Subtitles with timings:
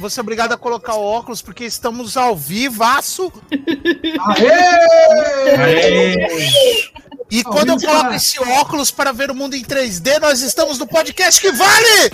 [0.00, 3.30] Você é obrigado a colocar o óculos porque estamos ao vivaço.
[4.18, 4.48] Aê!
[5.58, 6.90] Aê!
[7.30, 10.86] E quando eu coloco esse óculos para ver o mundo em 3D, nós estamos no
[10.86, 12.12] podcast que vale!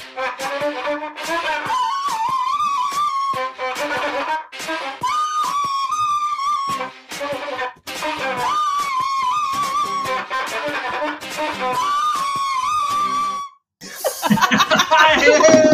[15.21, 15.62] Meu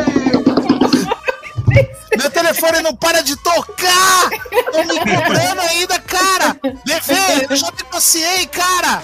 [2.53, 4.31] telefone não para de tocar!
[4.71, 6.57] Tô me cobrando ainda, cara!
[6.87, 9.03] Levei, eu já negociei, cara!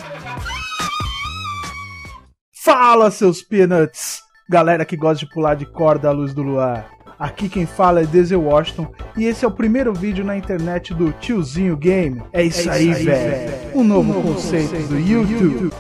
[2.63, 4.21] Fala, seus peanuts!
[4.51, 6.91] Galera que gosta de pular de corda à luz do luar.
[7.19, 11.13] Aqui quem fala é Denzel Washington e esse é o primeiro vídeo na internet do
[11.13, 12.23] Tiozinho Game.
[12.33, 13.71] É isso, é isso aí, velho.
[13.75, 15.43] Um novo, um novo conceito, conceito do YouTube.
[15.43, 15.75] YouTube.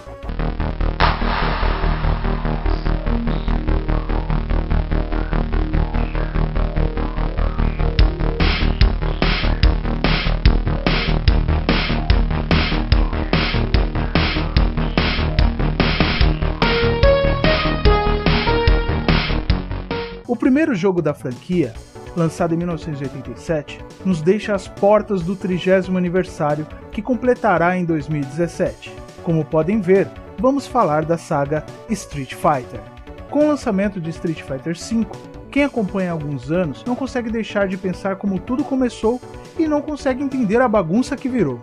[20.38, 21.74] Primeiro jogo da franquia,
[22.16, 28.92] lançado em 1987, nos deixa às portas do 30 aniversário que completará em 2017.
[29.22, 32.80] Como podem ver, vamos falar da saga Street Fighter.
[33.30, 35.06] Com o lançamento de Street Fighter V,
[35.50, 39.20] quem acompanha há alguns anos não consegue deixar de pensar como tudo começou
[39.59, 41.60] e não consegue entender a bagunça que virou.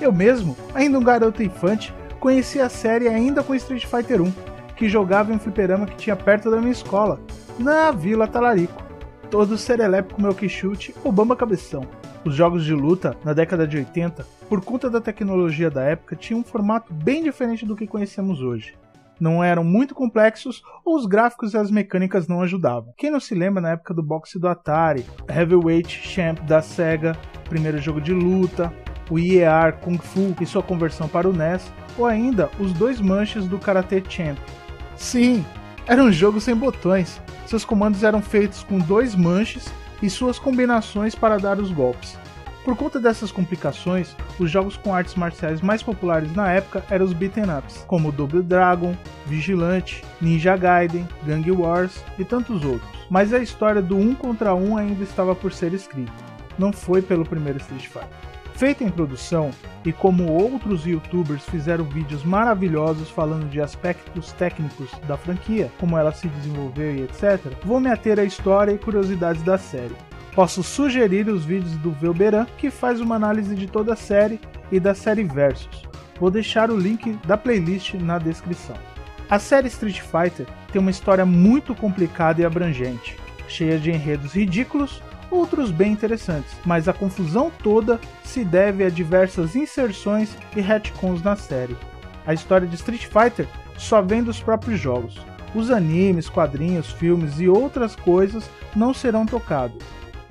[0.00, 4.32] Eu mesmo, ainda um garoto infante, conheci a série ainda com Street Fighter 1,
[4.76, 7.20] que jogava em um fliperama que tinha perto da minha escola,
[7.58, 8.82] na Vila Talarico.
[9.30, 11.86] Todo serelepe meu que chute ou bamba cabeção.
[12.24, 16.40] Os jogos de luta, na década de 80, por conta da tecnologia da época, tinham
[16.40, 18.74] um formato bem diferente do que conhecemos hoje.
[19.20, 22.94] Não eram muito complexos ou os gráficos e as mecânicas não ajudavam.
[22.96, 27.16] Quem não se lembra na época do boxe do Atari, Heavyweight Champ da Sega,
[27.48, 28.72] primeiro jogo de luta,
[29.10, 33.46] o IER Kung Fu e sua conversão para o NES, ou ainda os dois manches
[33.46, 34.38] do Karate Champ.
[34.96, 35.44] Sim,
[35.88, 39.72] era um jogo sem botões, seus comandos eram feitos com dois manches
[40.02, 42.18] e suas combinações para dar os golpes.
[42.62, 47.14] Por conta dessas complicações, os jogos com artes marciais mais populares na época eram os
[47.14, 48.94] beaten ups, como Double Dragon,
[49.24, 52.90] Vigilante, Ninja Gaiden, Gang Wars e tantos outros.
[53.08, 56.12] Mas a história do um contra um ainda estava por ser escrita.
[56.58, 58.37] Não foi pelo primeiro Street Fighter.
[58.58, 59.52] Feita em produção,
[59.84, 66.10] e como outros youtubers fizeram vídeos maravilhosos falando de aspectos técnicos da franquia, como ela
[66.10, 69.94] se desenvolveu e etc., vou me ater à história e curiosidades da série.
[70.34, 74.40] Posso sugerir os vídeos do Velberan, que faz uma análise de toda a série
[74.72, 75.84] e da série Versus.
[76.18, 78.74] Vou deixar o link da playlist na descrição.
[79.30, 83.16] A série Street Fighter tem uma história muito complicada e abrangente,
[83.46, 89.54] cheia de enredos ridículos outros bem interessantes, mas a confusão toda se deve a diversas
[89.54, 91.76] inserções e retcons na série.
[92.26, 95.18] A história de Street Fighter só vem dos próprios jogos.
[95.54, 99.78] Os animes, quadrinhos, filmes e outras coisas não serão tocados.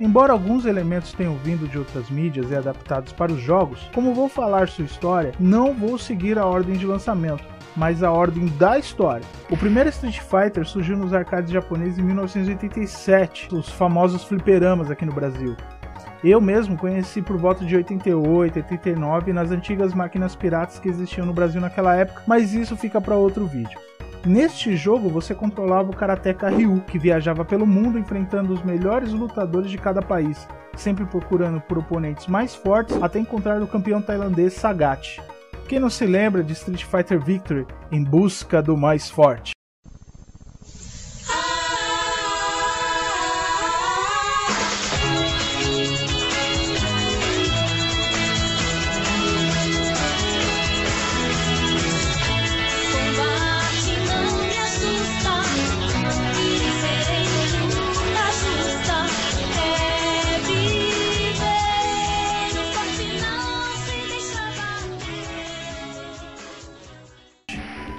[0.00, 4.28] Embora alguns elementos tenham vindo de outras mídias e adaptados para os jogos, como vou
[4.28, 7.42] falar sua história, não vou seguir a ordem de lançamento,
[7.76, 9.24] mas a ordem da história.
[9.50, 15.12] O primeiro Street Fighter surgiu nos arcades japoneses em 1987, os famosos fliperamas aqui no
[15.12, 15.56] Brasil.
[16.22, 21.32] Eu mesmo conheci por volta de 88, 89 nas antigas máquinas piratas que existiam no
[21.32, 23.78] Brasil naquela época, mas isso fica para outro vídeo.
[24.26, 29.70] Neste jogo você controlava o karateka Ryu, que viajava pelo mundo enfrentando os melhores lutadores
[29.70, 35.20] de cada país, sempre procurando por oponentes mais fortes até encontrar o campeão tailandês Sagat.
[35.68, 39.57] Quem não se lembra de Street Fighter Victory em busca do mais forte?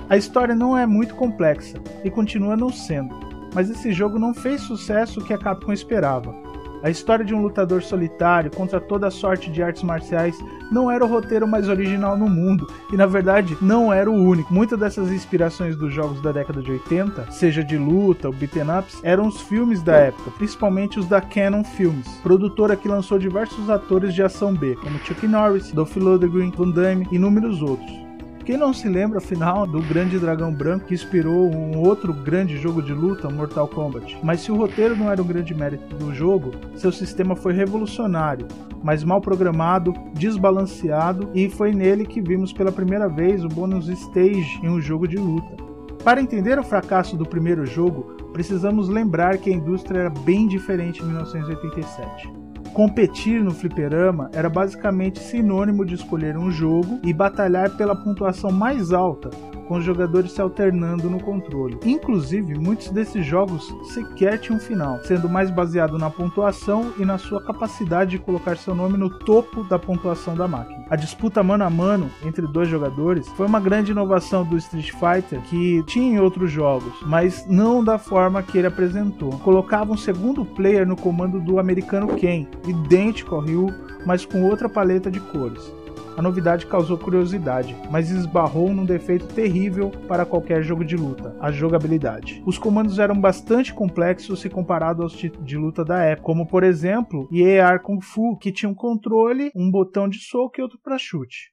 [0.09, 3.13] A história não é muito complexa e continua não sendo,
[3.53, 6.33] mas esse jogo não fez sucesso que a Capcom esperava.
[6.81, 10.35] A história de um lutador solitário contra toda a sorte de artes marciais
[10.71, 14.51] não era o roteiro mais original no mundo e, na verdade, não era o único.
[14.51, 18.99] Muitas dessas inspirações dos jogos da década de 80, seja de luta ou beaten ups,
[19.03, 24.13] eram os filmes da época, principalmente os da Canon Films, produtora que lançou diversos atores
[24.15, 28.08] de ação B, como Chuck Norris, Dolph Lundgren, Van Damme e inúmeros outros.
[28.49, 32.81] Quem não se lembra, afinal, do Grande Dragão Branco que inspirou um outro grande jogo
[32.81, 34.17] de luta, Mortal Kombat?
[34.23, 38.47] Mas se o roteiro não era o grande mérito do jogo, seu sistema foi revolucionário,
[38.83, 44.59] mas mal programado, desbalanceado e foi nele que vimos pela primeira vez o bônus stage
[44.63, 45.55] em um jogo de luta.
[46.03, 51.03] Para entender o fracasso do primeiro jogo, precisamos lembrar que a indústria era bem diferente
[51.03, 52.48] em 1987.
[52.73, 58.93] Competir no fliperama era basicamente sinônimo de escolher um jogo e batalhar pela pontuação mais
[58.93, 59.29] alta,
[59.69, 61.77] com os jogadores se alternando no controle.
[61.85, 67.39] Inclusive, muitos desses jogos sequer tinham final, sendo mais baseado na pontuação e na sua
[67.39, 70.85] capacidade de colocar seu nome no topo da pontuação da máquina.
[70.89, 75.39] A disputa mano a mano entre dois jogadores foi uma grande inovação do Street Fighter
[75.43, 79.29] que tinha em outros jogos, mas não da forma que ele apresentou.
[79.39, 83.67] Colocava um segundo player no comando do americano Ken, idêntico ao Ryu,
[84.03, 85.71] mas com outra paleta de cores.
[86.17, 91.51] A novidade causou curiosidade, mas esbarrou num defeito terrível para qualquer jogo de luta: a
[91.51, 92.43] jogabilidade.
[92.45, 97.27] Os comandos eram bastante complexos se comparado aos de luta da época, como por exemplo
[97.31, 101.51] Year Kung Fu, que tinha um controle, um botão de soco e outro para chute.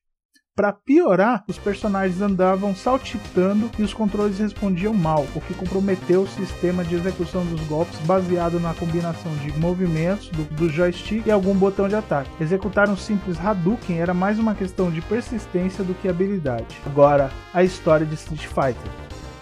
[0.57, 6.27] Para piorar, os personagens andavam saltitando e os controles respondiam mal, o que comprometeu o
[6.27, 11.55] sistema de execução dos golpes baseado na combinação de movimentos do, do joystick e algum
[11.55, 12.31] botão de ataque.
[12.41, 16.81] Executar um simples Hadouken era mais uma questão de persistência do que habilidade.
[16.87, 18.91] Agora, a história de Street Fighter.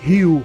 [0.01, 0.43] Ryu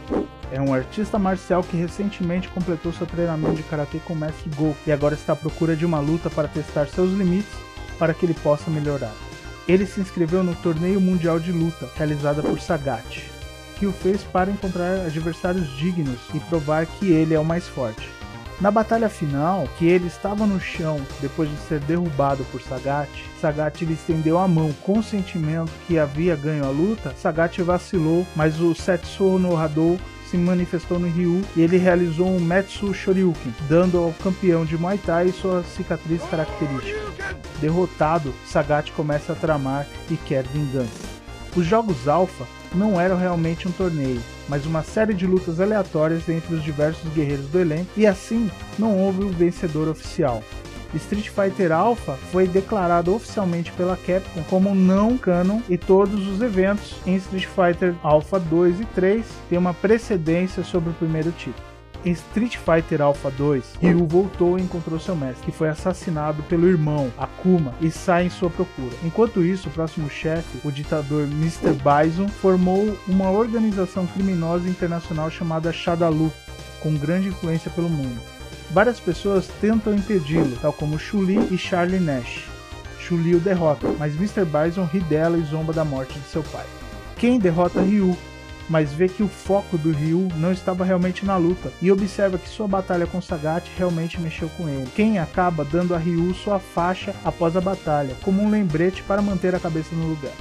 [0.51, 4.75] é um artista marcial que recentemente completou seu treinamento de karatê com o mestre Go
[4.85, 7.57] e agora está à procura de uma luta para testar seus limites
[7.97, 9.28] para que ele possa melhorar.
[9.69, 13.21] Ele se inscreveu no Torneio Mundial de Luta, realizada por Sagat,
[13.77, 18.09] que o fez para encontrar adversários dignos e provar que ele é o mais forte.
[18.59, 23.85] Na batalha final, que ele estava no chão depois de ser derrubado por Sagat, Sagat
[23.85, 27.13] lhe estendeu a mão com o sentimento que havia ganho a luta.
[27.21, 29.99] Sagat vacilou, mas o Setsu no Hadou
[30.29, 34.97] se manifestou no Ryu e ele realizou um Metsu Shoryuken, dando ao campeão de Muay
[34.97, 36.99] Thai sua cicatriz característica.
[37.59, 41.09] Derrotado, Sagat começa a tramar e quer vingança.
[41.55, 42.45] Os jogos Alpha
[42.75, 47.47] não eram realmente um torneio, mas uma série de lutas aleatórias entre os diversos guerreiros
[47.47, 50.43] do elenco, e assim não houve um vencedor oficial.
[50.97, 56.95] Street Fighter Alpha foi declarado oficialmente pela Capcom como não canon e todos os eventos
[57.05, 61.69] em Street Fighter Alpha 2 e 3 têm uma precedência sobre o primeiro título.
[62.05, 66.67] Em Street Fighter Alpha 2, Ryu voltou e encontrou seu mestre, que foi assassinado pelo
[66.67, 68.95] irmão, Akuma, e sai em sua procura.
[69.03, 71.73] Enquanto isso, o próximo chefe, o ditador Mr.
[71.73, 76.31] Bison, formou uma organização criminosa internacional chamada Shadaloo,
[76.79, 78.38] com grande influência pelo mundo.
[78.71, 82.45] Várias pessoas tentam impedi-lo, tal como Chun-Li e Charlie Nash.
[82.99, 84.45] Chun-Li o derrota, mas Mr.
[84.45, 86.65] Bison ri dela e zomba da morte de seu pai.
[87.17, 88.15] Ken derrota Ryu,
[88.69, 92.47] mas vê que o foco do Ryu não estava realmente na luta e observa que
[92.47, 94.87] sua batalha com Sagat realmente mexeu com ele.
[94.95, 99.55] Ken acaba dando a Ryu sua faixa após a batalha, como um lembrete para manter
[99.55, 100.31] a cabeça no lugar.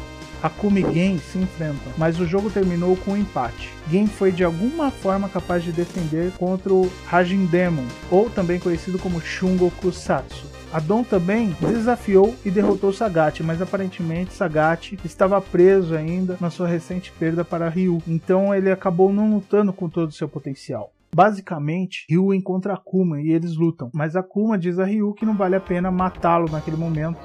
[0.43, 3.71] Akuma e Gen se enfrentam, mas o jogo terminou com um empate.
[3.91, 8.99] Gen foi de alguma forma capaz de defender contra o Rajin Demon, ou também conhecido
[8.99, 10.47] como Shungo Kusatsu.
[10.73, 17.11] Adon também desafiou e derrotou Sagat, mas aparentemente Sagat estava preso ainda na sua recente
[17.19, 20.93] perda para Ryu, então ele acabou não lutando com todo o seu potencial.
[21.15, 25.57] Basicamente, Ryu encontra Akuma e eles lutam, mas Akuma diz a Ryu que não vale
[25.57, 27.19] a pena matá-lo naquele momento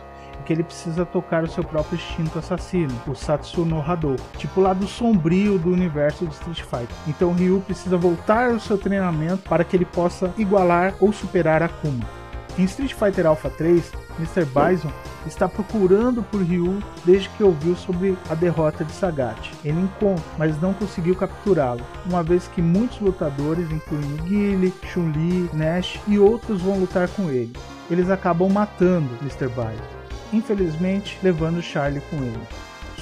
[0.45, 4.87] que ele precisa tocar o seu próprio instinto assassino, o Satsuno Hadou, tipo o lado
[4.87, 6.95] sombrio do universo de Street Fighter.
[7.07, 12.23] Então Ryu precisa voltar ao seu treinamento para que ele possa igualar ou superar Akuma.
[12.57, 14.45] Em Street Fighter Alpha 3, Mr.
[14.45, 14.91] Bison
[15.25, 19.51] está procurando por Ryu desde que ouviu sobre a derrota de Sagat.
[19.65, 25.99] Ele encontra, mas não conseguiu capturá-lo, uma vez que muitos lutadores, incluindo Guile, Chun-Li, Nash
[26.07, 27.53] e outros vão lutar com ele.
[27.89, 29.47] Eles acabam matando Mr.
[29.47, 30.02] Bison
[30.33, 32.47] infelizmente levando Charlie com ele.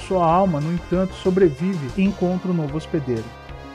[0.06, 3.24] Sua alma, no entanto, sobrevive e encontra um novo hospedeiro.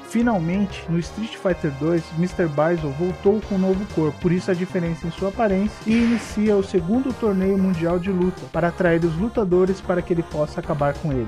[0.10, 2.48] Finalmente, no Street Fighter 2, Mr.
[2.48, 6.56] Bison voltou com um novo corpo, por isso a diferença em sua aparência, e inicia
[6.56, 10.94] o segundo torneio mundial de luta para atrair os lutadores para que ele possa acabar
[10.94, 11.28] com ele.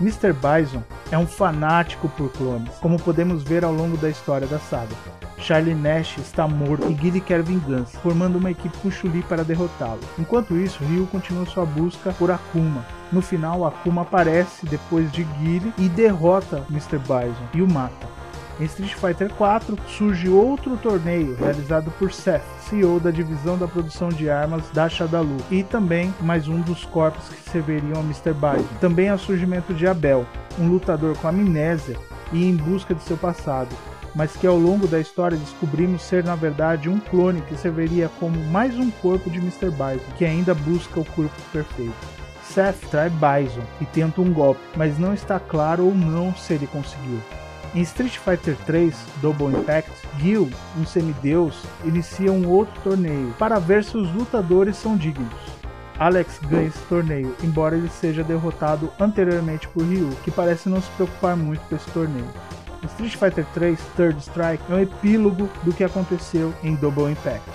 [0.00, 0.32] Mr.
[0.32, 4.94] Bison é um fanático por clones, como podemos ver ao longo da história da saga.
[5.38, 10.00] Charlie Nash está morto e Guile quer vingança, formando uma equipe com Chuli para derrotá-lo.
[10.18, 12.84] Enquanto isso, Ryu continua sua busca por Akuma.
[13.12, 16.98] No final, Akuma aparece depois de Guile e derrota Mr.
[16.98, 18.06] Bison e o mata.
[18.58, 24.08] Em Street Fighter 4 surge outro torneio realizado por Seth, CEO da divisão da produção
[24.08, 28.32] de armas da Shadalu, e também mais um dos corpos que serviriam ao Mr.
[28.32, 28.66] Bison.
[28.80, 30.24] Também há o surgimento de Abel,
[30.58, 31.98] um lutador com amnésia
[32.32, 33.68] e em busca de seu passado,
[34.16, 38.42] mas que ao longo da história descobrimos ser na verdade um clone que serviria como
[38.46, 39.70] mais um corpo de Mr.
[39.70, 41.94] Bison, que ainda busca o corpo perfeito.
[42.42, 46.66] Seth trai Bison e tenta um golpe, mas não está claro ou não se ele
[46.66, 47.20] conseguiu.
[47.74, 53.84] Em Street Fighter 3 Double Impact, Gil, um semideus, inicia um outro torneio para ver
[53.84, 55.28] se os lutadores são dignos.
[55.98, 60.90] Alex ganha esse torneio, embora ele seja derrotado anteriormente por Ryu, que parece não se
[60.92, 62.28] preocupar muito com esse torneio.
[62.86, 67.50] Street Fighter 3 Third Strike é um epílogo do que aconteceu em Double Impact.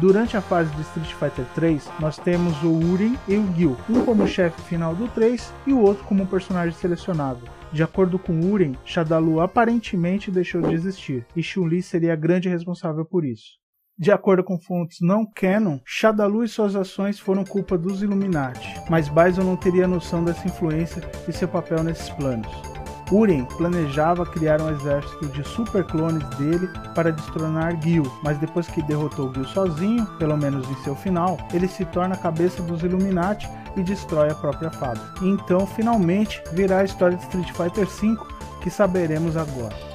[0.00, 4.04] Durante a fase de Street Fighter 3, nós temos o Urin e o Gil, um
[4.04, 7.40] como chefe final do 3 e o outro como personagem selecionado.
[7.72, 13.04] De acordo com Urin, Shadalu aparentemente deixou de existir, e Chun-Li seria a grande responsável
[13.04, 13.58] por isso.
[13.98, 19.08] De acordo com fontes não canon, Shadalu e suas ações foram culpa dos Illuminati, mas
[19.08, 22.77] Bison não teria noção dessa influência e seu papel nesses planos.
[23.10, 28.82] Uren planejava criar um exército de super clones dele para destronar Gil, mas depois que
[28.82, 33.48] derrotou Gil sozinho, pelo menos em seu final, ele se torna a cabeça dos Illuminati
[33.76, 34.70] e destrói a própria.
[35.22, 38.16] E então, finalmente, virá a história de Street Fighter V
[38.60, 39.87] que saberemos agora.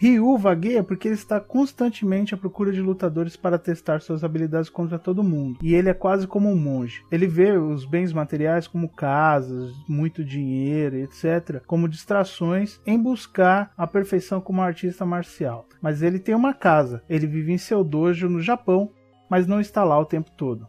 [0.00, 4.96] Ryu vagueia porque ele está constantemente à procura de lutadores para testar suas habilidades contra
[4.96, 5.58] todo mundo.
[5.60, 7.04] E ele é quase como um monge.
[7.10, 13.88] Ele vê os bens materiais como casas, muito dinheiro, etc., como distrações em buscar a
[13.88, 15.66] perfeição como artista marcial.
[15.82, 18.92] Mas ele tem uma casa, ele vive em seu dojo no Japão,
[19.28, 20.68] mas não está lá o tempo todo.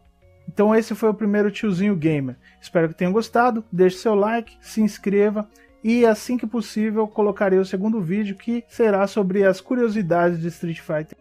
[0.52, 2.36] Então esse foi o primeiro tiozinho gamer.
[2.60, 3.64] Espero que tenham gostado.
[3.70, 5.48] Deixe seu like, se inscreva
[5.82, 10.80] e assim que possível colocarei o segundo vídeo que será sobre as curiosidades de Street
[10.80, 11.16] Fighter.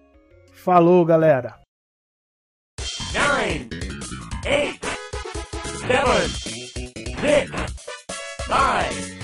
[0.54, 1.60] Falou, galera!
[3.14, 3.70] Nine,
[4.46, 4.80] eight,
[5.88, 6.28] seven,
[7.20, 7.52] six,
[8.46, 9.19] five.